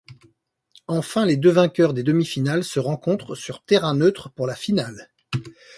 [0.87, 5.11] Enfin, les deux vainqueurs des demi-finales se rencontrent sur terrain neutre pour la finale.